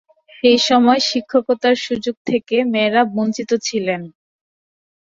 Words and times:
সেইসময় 0.35 1.01
শিক্ষকতার 1.09 1.75
সুযোগ 1.77 2.15
থেকে 2.25 2.55
মেয়েরা 2.71 3.01
বঞ্চিত 3.15 3.51
ছিলেন। 3.63 4.01